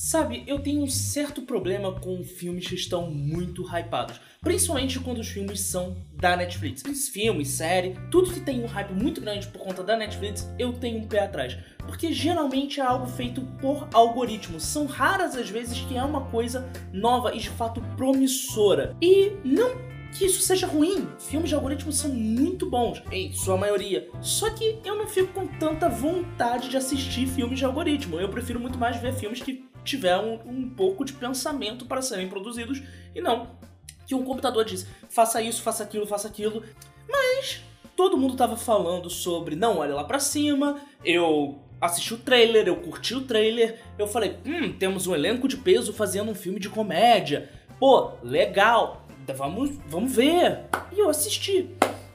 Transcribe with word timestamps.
Sabe, 0.00 0.44
eu 0.46 0.60
tenho 0.60 0.84
um 0.84 0.86
certo 0.86 1.42
problema 1.42 1.90
com 1.90 2.22
filmes 2.22 2.68
que 2.68 2.76
estão 2.76 3.10
muito 3.10 3.64
hypados. 3.64 4.20
Principalmente 4.40 5.00
quando 5.00 5.18
os 5.18 5.26
filmes 5.26 5.60
são 5.62 5.96
da 6.12 6.36
Netflix. 6.36 7.08
Filmes, 7.08 7.48
série, 7.48 7.98
tudo 8.08 8.32
que 8.32 8.38
tem 8.38 8.62
um 8.62 8.66
hype 8.66 8.92
muito 8.92 9.20
grande 9.20 9.48
por 9.48 9.58
conta 9.58 9.82
da 9.82 9.96
Netflix, 9.96 10.48
eu 10.56 10.72
tenho 10.72 11.00
um 11.00 11.08
pé 11.08 11.24
atrás. 11.24 11.58
Porque 11.78 12.12
geralmente 12.12 12.78
é 12.78 12.84
algo 12.84 13.08
feito 13.08 13.40
por 13.60 13.88
algoritmos. 13.92 14.62
São 14.62 14.86
raras 14.86 15.34
as 15.34 15.50
vezes 15.50 15.80
que 15.80 15.96
é 15.96 16.02
uma 16.04 16.26
coisa 16.26 16.70
nova 16.92 17.34
e 17.34 17.40
de 17.40 17.50
fato 17.50 17.82
promissora. 17.96 18.96
E 19.02 19.32
não 19.44 19.88
que 20.16 20.26
isso 20.26 20.40
seja 20.42 20.66
ruim. 20.66 21.08
Filmes 21.18 21.48
de 21.48 21.54
algoritmos 21.54 21.98
são 21.98 22.10
muito 22.10 22.70
bons, 22.70 23.02
em 23.10 23.32
sua 23.32 23.56
maioria. 23.56 24.08
Só 24.20 24.48
que 24.50 24.78
eu 24.84 24.94
não 24.94 25.06
fico 25.06 25.32
com 25.32 25.46
tanta 25.58 25.88
vontade 25.88 26.68
de 26.68 26.76
assistir 26.76 27.26
filmes 27.26 27.58
de 27.58 27.64
algoritmo. 27.64 28.20
Eu 28.20 28.28
prefiro 28.28 28.60
muito 28.60 28.78
mais 28.78 28.96
ver 28.96 29.12
filmes 29.12 29.42
que 29.42 29.68
tiveram 29.88 30.40
um, 30.46 30.50
um 30.50 30.70
pouco 30.70 31.04
de 31.04 31.12
pensamento 31.12 31.86
para 31.86 32.02
serem 32.02 32.28
produzidos 32.28 32.82
e 33.14 33.20
não 33.20 33.58
que 34.06 34.14
um 34.14 34.24
computador 34.24 34.64
diz 34.64 34.86
faça 35.10 35.42
isso, 35.42 35.62
faça 35.62 35.82
aquilo, 35.82 36.06
faça 36.06 36.28
aquilo. 36.28 36.62
Mas 37.08 37.60
todo 37.96 38.16
mundo 38.16 38.36
tava 38.36 38.56
falando 38.56 39.10
sobre 39.10 39.54
não 39.54 39.78
olha 39.78 39.94
lá 39.94 40.04
para 40.04 40.18
cima. 40.18 40.80
Eu 41.04 41.60
assisti 41.80 42.14
o 42.14 42.18
trailer, 42.18 42.66
eu 42.66 42.76
curti 42.76 43.14
o 43.14 43.22
trailer. 43.22 43.80
Eu 43.98 44.06
falei, 44.06 44.38
hum, 44.46 44.72
temos 44.72 45.06
um 45.06 45.14
elenco 45.14 45.46
de 45.46 45.58
peso 45.58 45.92
fazendo 45.92 46.30
um 46.30 46.34
filme 46.34 46.58
de 46.58 46.70
comédia. 46.70 47.50
Pô, 47.78 48.12
legal 48.22 49.08
vamos, 49.32 49.70
vamos 49.86 50.14
ver. 50.14 50.60
E 50.92 50.98
eu 50.98 51.08
assisti. 51.08 51.68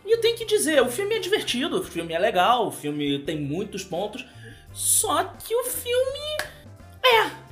E 0.06 0.12
eu 0.12 0.22
tenho 0.22 0.38
que 0.38 0.46
dizer, 0.46 0.82
o 0.82 0.90
filme 0.90 1.16
é 1.16 1.20
divertido, 1.20 1.80
o 1.80 1.84
filme 1.84 2.14
é 2.14 2.20
legal, 2.20 2.68
o 2.68 2.72
filme 2.72 3.20
tem 3.20 3.40
muitos 3.40 3.84
pontos. 3.84 4.26
Só 4.74 5.24
que 5.24 5.56
o 5.56 5.64
filme. 5.64 6.38
É. 7.04 7.43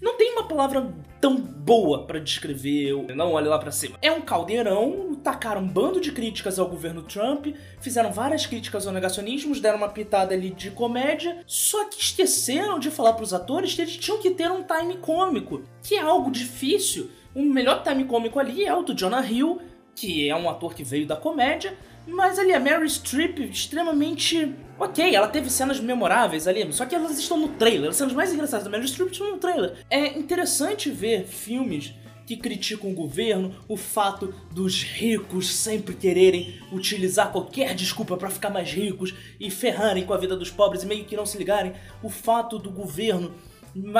Não 0.00 0.16
tem 0.16 0.32
uma 0.32 0.46
palavra 0.46 0.92
tão 1.20 1.36
boa 1.36 2.06
para 2.06 2.20
descrever, 2.20 2.92
não 3.14 3.32
olhe 3.32 3.48
lá 3.48 3.58
para 3.58 3.72
cima. 3.72 3.98
É 4.00 4.12
um 4.12 4.20
caldeirão, 4.20 5.14
tacaram 5.22 5.62
um 5.62 5.68
bando 5.68 6.00
de 6.00 6.12
críticas 6.12 6.58
ao 6.58 6.68
governo 6.68 7.02
Trump, 7.02 7.48
fizeram 7.80 8.12
várias 8.12 8.46
críticas 8.46 8.86
ao 8.86 8.92
negacionismo, 8.92 9.58
deram 9.60 9.78
uma 9.78 9.88
pitada 9.88 10.34
ali 10.34 10.50
de 10.50 10.70
comédia, 10.70 11.42
só 11.46 11.84
que 11.86 12.00
esqueceram 12.00 12.78
de 12.78 12.90
falar 12.90 13.14
para 13.14 13.24
os 13.24 13.34
atores 13.34 13.74
que 13.74 13.82
eles 13.82 13.96
tinham 13.96 14.18
que 14.18 14.30
ter 14.30 14.50
um 14.50 14.62
time 14.62 14.96
cômico, 14.98 15.62
que 15.82 15.96
é 15.96 16.00
algo 16.00 16.30
difícil 16.30 17.10
o 17.38 17.42
melhor 17.42 17.82
time 17.82 18.04
cômico 18.04 18.40
ali 18.40 18.64
é 18.64 18.74
o 18.74 18.82
do 18.82 18.94
Jonah 18.94 19.24
Hill, 19.24 19.60
que 19.94 20.28
é 20.28 20.34
um 20.34 20.50
ator 20.50 20.74
que 20.74 20.82
veio 20.82 21.06
da 21.06 21.16
comédia, 21.16 21.76
mas 22.08 22.38
ali 22.38 22.52
a 22.52 22.60
Mary 22.60 22.88
Streep 22.88 23.38
extremamente. 23.38 24.54
Ok, 24.78 25.14
ela 25.14 25.28
teve 25.28 25.50
cenas 25.50 25.80
memoráveis 25.80 26.46
ali, 26.46 26.72
só 26.72 26.86
que 26.86 26.94
elas 26.94 27.18
estão 27.18 27.36
no 27.36 27.48
trailer. 27.48 27.90
As 27.90 27.96
cenas 27.96 28.14
mais 28.14 28.32
engraçadas 28.32 28.64
da 28.64 28.70
Mary 28.70 28.86
Streep 28.86 29.12
estão 29.12 29.32
no 29.32 29.38
trailer. 29.38 29.74
É 29.90 30.18
interessante 30.18 30.90
ver 30.90 31.26
filmes 31.26 31.94
que 32.26 32.36
criticam 32.36 32.90
o 32.90 32.94
governo, 32.94 33.54
o 33.66 33.76
fato 33.76 34.34
dos 34.52 34.82
ricos 34.82 35.50
sempre 35.50 35.94
quererem 35.94 36.60
utilizar 36.70 37.32
qualquer 37.32 37.74
desculpa 37.74 38.18
para 38.18 38.28
ficar 38.28 38.50
mais 38.50 38.70
ricos 38.70 39.14
e 39.40 39.50
ferrarem 39.50 40.04
com 40.04 40.12
a 40.12 40.18
vida 40.18 40.36
dos 40.36 40.50
pobres 40.50 40.82
e 40.82 40.86
meio 40.86 41.06
que 41.06 41.16
não 41.16 41.24
se 41.24 41.38
ligarem, 41.38 41.72
o 42.02 42.10
fato 42.10 42.58
do 42.58 42.70
governo 42.70 43.34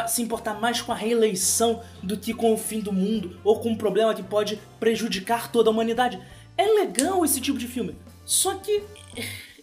se 0.06 0.22
importar 0.22 0.60
mais 0.60 0.80
com 0.80 0.92
a 0.92 0.94
reeleição 0.94 1.82
do 2.02 2.16
que 2.16 2.34
com 2.34 2.52
o 2.52 2.58
fim 2.58 2.80
do 2.80 2.92
mundo 2.92 3.38
ou 3.44 3.60
com 3.60 3.70
um 3.70 3.76
problema 3.76 4.14
que 4.14 4.22
pode 4.22 4.58
prejudicar 4.80 5.50
toda 5.50 5.70
a 5.70 5.72
humanidade. 5.72 6.20
É 6.58 6.66
legal 6.66 7.24
esse 7.24 7.40
tipo 7.40 7.56
de 7.56 7.68
filme. 7.68 7.96
Só 8.26 8.56
que 8.56 8.82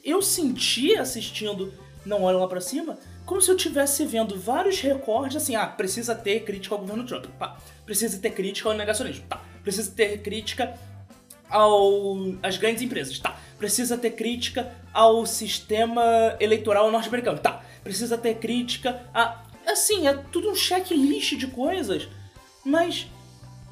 eu 0.03 0.21
senti 0.21 0.95
assistindo 0.97 1.71
Não 2.05 2.23
Olha 2.23 2.37
Lá 2.37 2.47
Pra 2.47 2.61
Cima 2.61 2.97
como 3.25 3.41
se 3.41 3.49
eu 3.49 3.55
estivesse 3.55 4.05
vendo 4.05 4.39
vários 4.39 4.79
recordes 4.79 5.37
assim, 5.37 5.55
ah, 5.55 5.65
precisa 5.65 6.13
ter 6.13 6.41
crítica 6.41 6.75
ao 6.75 6.81
governo 6.81 7.05
Trump, 7.05 7.25
pá. 7.39 7.57
Precisa 7.85 8.19
ter 8.19 8.29
crítica 8.31 8.69
ao 8.69 8.75
negacionismo, 8.75 9.25
tá. 9.27 9.41
Precisa 9.63 9.91
ter 9.91 10.19
crítica 10.21 10.77
ao 11.49 12.17
às 12.43 12.57
grandes 12.57 12.83
empresas, 12.83 13.17
tá. 13.19 13.37
Precisa 13.57 13.97
ter 13.97 14.11
crítica 14.11 14.71
ao 14.93 15.25
sistema 15.25 16.03
eleitoral 16.39 16.91
norte-americano, 16.91 17.39
tá. 17.39 17.63
Precisa 17.83 18.17
ter 18.17 18.35
crítica 18.35 19.03
a 19.13 19.43
assim, 19.65 20.07
é 20.07 20.13
tudo 20.31 20.51
um 20.51 20.55
checklist 20.55 21.35
de 21.35 21.47
coisas, 21.47 22.07
mas 22.63 23.07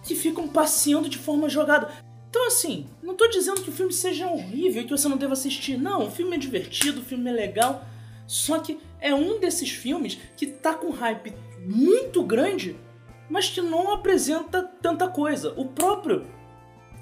que 0.03 0.15
ficam 0.15 0.47
passeando 0.47 1.07
de 1.07 1.19
forma 1.19 1.47
jogada. 1.47 1.91
Então, 2.33 2.47
assim, 2.47 2.87
não 3.03 3.13
tô 3.13 3.27
dizendo 3.27 3.61
que 3.61 3.69
o 3.69 3.71
filme 3.71 3.93
seja 3.93 4.27
horrível 4.27 4.81
e 4.81 4.85
que 4.85 4.89
você 4.89 5.07
não 5.07 5.17
deva 5.17 5.33
assistir. 5.33 5.77
Não, 5.77 6.07
o 6.07 6.09
filme 6.09 6.35
é 6.35 6.39
divertido, 6.39 6.99
o 6.99 7.05
filme 7.05 7.29
é 7.29 7.31
legal. 7.31 7.85
Só 8.25 8.57
que 8.57 8.79
é 8.99 9.13
um 9.13 9.39
desses 9.39 9.69
filmes 9.69 10.17
que 10.35 10.47
tá 10.47 10.73
com 10.73 10.89
hype 10.89 11.31
muito 11.59 12.23
grande, 12.23 12.75
mas 13.29 13.49
que 13.49 13.61
não 13.61 13.91
apresenta 13.91 14.63
tanta 14.63 15.07
coisa. 15.07 15.53
O 15.55 15.65
próprio 15.65 16.25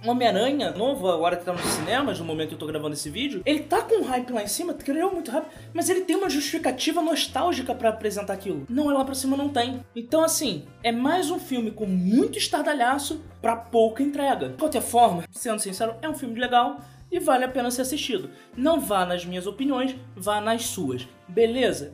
Homem-Aranha 0.05 0.71
novo, 0.71 1.07
agora 1.09 1.35
que 1.35 1.45
tá 1.45 1.53
nos 1.53 1.61
cinemas, 1.61 2.19
no 2.19 2.25
momento 2.25 2.49
que 2.49 2.55
eu 2.55 2.59
tô 2.59 2.65
gravando 2.65 2.93
esse 2.93 3.09
vídeo, 3.09 3.41
ele 3.45 3.59
tá 3.59 3.81
com 3.81 4.01
um 4.01 4.03
hype 4.03 4.31
lá 4.31 4.43
em 4.43 4.47
cima, 4.47 4.73
criou 4.73 5.11
muito 5.11 5.29
hype, 5.29 5.45
mas 5.73 5.89
ele 5.89 6.01
tem 6.01 6.15
uma 6.15 6.29
justificativa 6.29 7.01
nostálgica 7.01 7.75
para 7.75 7.89
apresentar 7.89 8.33
aquilo. 8.33 8.65
Não, 8.69 8.89
é 8.89 8.93
lá 8.93 9.05
pra 9.05 9.13
cima 9.13 9.37
não 9.37 9.49
tem. 9.49 9.85
Então, 9.95 10.23
assim, 10.23 10.65
é 10.83 10.91
mais 10.91 11.29
um 11.29 11.39
filme 11.39 11.71
com 11.71 11.85
muito 11.85 12.37
estardalhaço 12.37 13.21
para 13.41 13.55
pouca 13.55 14.01
entrega. 14.01 14.49
De 14.49 14.57
qualquer 14.57 14.81
forma, 14.81 15.23
sendo 15.31 15.59
sincero, 15.59 15.95
é 16.01 16.09
um 16.09 16.15
filme 16.15 16.39
legal 16.39 16.79
e 17.11 17.19
vale 17.19 17.43
a 17.43 17.49
pena 17.49 17.69
ser 17.69 17.81
assistido. 17.81 18.29
Não 18.55 18.79
vá 18.79 19.05
nas 19.05 19.25
minhas 19.25 19.45
opiniões, 19.45 19.95
vá 20.15 20.39
nas 20.39 20.65
suas. 20.65 21.07
Beleza? 21.27 21.89